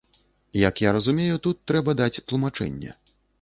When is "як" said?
0.59-0.79